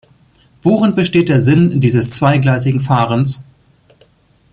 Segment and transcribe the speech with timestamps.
[0.63, 3.43] Worin besteht der Sinn dieses zweigleisigen Fahrens?